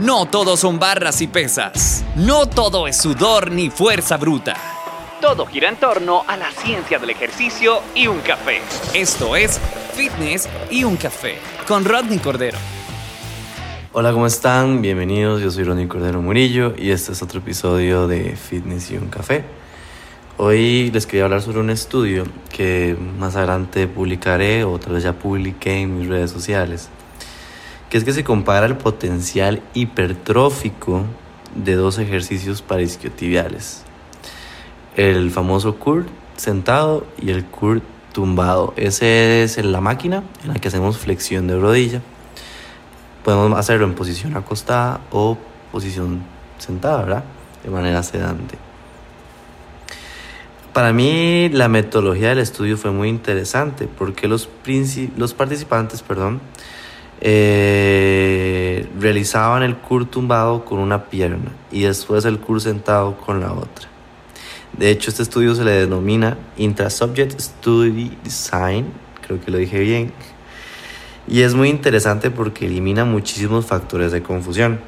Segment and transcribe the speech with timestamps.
[0.00, 2.04] No todo son barras y pesas.
[2.16, 4.56] No todo es sudor ni fuerza bruta.
[5.20, 8.60] Todo gira en torno a la ciencia del ejercicio y un café.
[8.92, 9.60] Esto es
[9.94, 11.36] Fitness y un café
[11.68, 12.58] con Rodney Cordero.
[13.92, 14.82] Hola, ¿cómo están?
[14.82, 19.10] Bienvenidos, yo soy Rodney Cordero Murillo y este es otro episodio de Fitness y un
[19.10, 19.44] café.
[20.38, 25.12] Hoy les quería hablar sobre un estudio que más adelante publicaré o tal vez ya
[25.12, 26.88] publiqué en mis redes sociales,
[27.94, 31.04] que es que se compara el potencial hipertrófico
[31.54, 33.84] de dos ejercicios para isquiotibiales.
[34.96, 36.04] El famoso curl
[36.36, 38.74] sentado y el curl tumbado.
[38.76, 42.02] Ese es la máquina en la que hacemos flexión de rodilla.
[43.22, 45.38] Podemos hacerlo en posición acostada o
[45.70, 46.24] posición
[46.58, 47.24] sentada, ¿verdad?
[47.62, 48.58] De manera sedante.
[50.72, 54.48] Para mí la metodología del estudio fue muy interesante porque los,
[55.16, 56.40] los participantes perdón,
[57.20, 63.52] eh, realizaban el cur tumbado con una pierna y después el cur sentado con la
[63.52, 63.88] otra.
[64.76, 68.86] De hecho, este estudio se le denomina Intra-Subject Study Design,
[69.24, 70.12] creo que lo dije bien,
[71.28, 74.80] y es muy interesante porque elimina muchísimos factores de confusión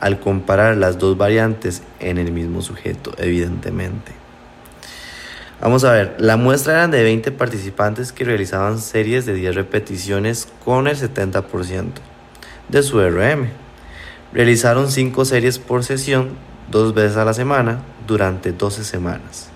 [0.00, 4.12] al comparar las dos variantes en el mismo sujeto, evidentemente.
[5.60, 10.46] Vamos a ver, la muestra eran de 20 participantes que realizaban series de 10 repeticiones
[10.64, 11.94] con el 70%
[12.68, 13.48] de su RM.
[14.32, 16.36] Realizaron 5 series por sesión,
[16.70, 19.48] dos veces a la semana, durante 12 semanas.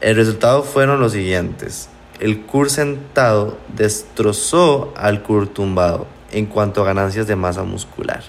[0.00, 1.88] El resultado fueron los siguientes.
[2.18, 8.24] El CUR sentado destrozó al CUR tumbado en cuanto a ganancias de masa muscular.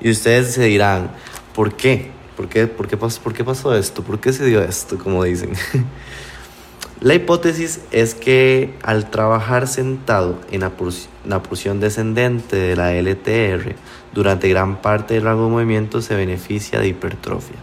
[0.00, 1.10] Y ustedes se dirán,
[1.54, 2.10] ¿por qué?
[2.36, 4.02] ¿Por qué, por qué, pasó, ¿Por qué pasó esto?
[4.02, 4.98] ¿Por qué se dio esto?
[4.98, 5.52] Como dicen.
[7.00, 13.74] La hipótesis es que al trabajar sentado en la porción descendente de la LTR
[14.14, 17.56] durante gran parte del de movimiento se beneficia de hipertrofia.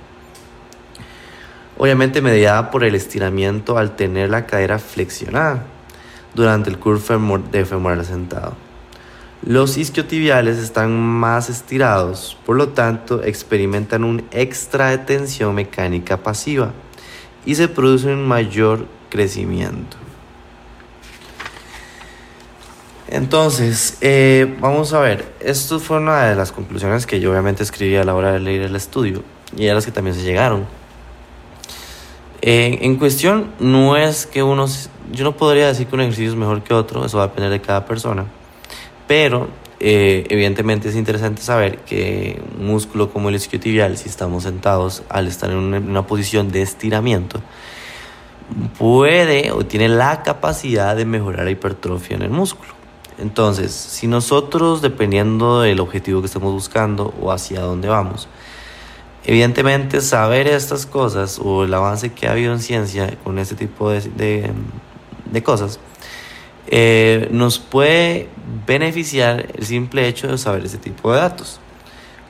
[1.78, 5.64] Obviamente mediada por el estiramiento al tener la cadera flexionada
[6.36, 6.78] durante el
[7.52, 8.56] de femoral sentado.
[9.44, 16.74] Los isquiotibiales están más estirados, por lo tanto experimentan un extra de tensión mecánica pasiva
[17.44, 19.98] y se produce un mayor crecimiento.
[23.08, 27.96] Entonces, eh, vamos a ver, esto fue una de las conclusiones que yo obviamente escribí
[27.96, 29.24] a la hora de leer el estudio
[29.58, 30.68] y a las que también se llegaron.
[32.44, 34.68] en cuestión, no es que uno,
[35.12, 37.52] yo no podría decir que un ejercicio es mejor que otro, eso va a depender
[37.52, 38.26] de cada persona,
[39.12, 39.50] pero
[39.82, 45.28] eh, evidentemente es interesante saber que un músculo como el isquiotibial, si estamos sentados al
[45.28, 47.42] estar en una, posición de estiramiento,
[48.80, 52.72] puede o tiene la capacidad de mejorar la hipertrofia en el músculo.
[53.18, 58.30] Entonces, si nosotros, dependiendo del objetivo que estamos buscando o hacia dónde vamos,
[59.26, 63.90] evidentemente saber estas cosas o el avance que ha habido en ciencia con este tipo
[63.90, 64.54] de,
[65.32, 65.82] de cosas,
[66.74, 68.30] eh, nos puede
[68.66, 71.60] beneficiar el simple hecho de saber ese tipo de datos.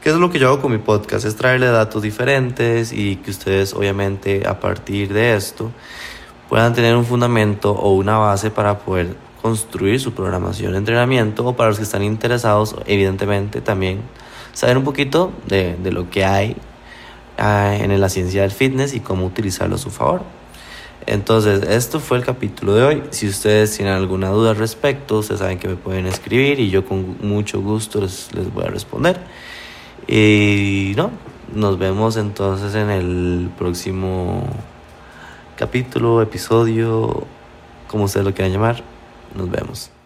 [0.02, 1.26] ¿Qué es lo que yo hago con mi podcast?
[1.26, 5.72] Es traerle datos diferentes y que ustedes obviamente a partir de esto
[6.50, 11.56] puedan tener un fundamento o una base para poder construir su programación de entrenamiento o
[11.56, 14.02] para los que están interesados evidentemente también
[14.54, 16.56] saber un poquito de, de lo que hay
[17.38, 20.24] ah, en la ciencia del fitness y cómo utilizarlo a su favor.
[21.08, 23.04] Entonces, esto fue el capítulo de hoy.
[23.10, 26.86] Si ustedes tienen alguna duda al respecto, ustedes saben que me pueden escribir y yo
[26.86, 29.20] con mucho gusto les, voy a responder.
[30.08, 31.12] Y no,
[31.54, 34.48] nos vemos entonces en el próximo
[35.56, 37.26] capítulo, episodio,
[37.88, 38.84] como ustedes lo quieran llamar.
[39.36, 40.01] Nos vemos.